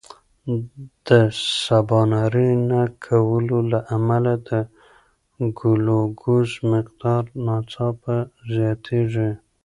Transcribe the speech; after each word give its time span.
د 1.07 1.09
سباناري 1.65 2.49
نه 2.69 2.83
کولو 3.05 3.57
له 3.71 3.79
امله 3.97 4.33
د 4.49 4.49
ګلوکوز 5.59 6.49
مقدار 6.71 7.23
ناڅاپه 7.45 8.15
زیاتېږي. 8.53 9.31